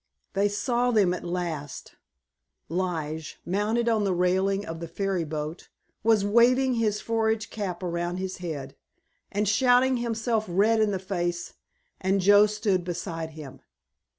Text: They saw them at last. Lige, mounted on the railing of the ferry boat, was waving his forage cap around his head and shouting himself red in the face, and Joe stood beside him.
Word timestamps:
They 0.33 0.49
saw 0.49 0.89
them 0.89 1.13
at 1.13 1.23
last. 1.23 1.93
Lige, 2.69 3.37
mounted 3.45 3.87
on 3.87 4.03
the 4.03 4.15
railing 4.15 4.65
of 4.65 4.79
the 4.79 4.87
ferry 4.87 5.23
boat, 5.23 5.69
was 6.01 6.25
waving 6.25 6.73
his 6.73 6.99
forage 6.99 7.51
cap 7.51 7.83
around 7.83 8.17
his 8.17 8.37
head 8.37 8.75
and 9.31 9.47
shouting 9.47 9.97
himself 9.97 10.45
red 10.47 10.81
in 10.81 10.89
the 10.89 10.97
face, 10.97 11.53
and 11.99 12.19
Joe 12.19 12.47
stood 12.47 12.83
beside 12.83 13.33
him. 13.37 13.61